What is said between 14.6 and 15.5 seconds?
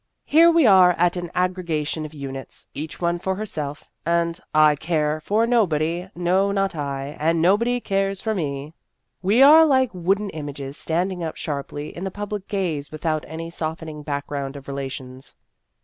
relations.